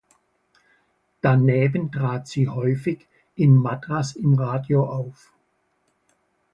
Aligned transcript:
Daneben 1.21 1.91
trat 1.91 2.27
sie 2.27 2.47
häufig 2.49 3.07
in 3.35 3.53
Madras 3.55 4.15
im 4.15 4.33
Radio 4.33 4.83
auf. 4.83 5.31